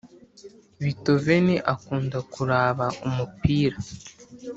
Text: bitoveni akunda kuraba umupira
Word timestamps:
bitoveni 0.83 1.55
akunda 1.73 2.17
kuraba 2.31 2.85
umupira 3.07 3.77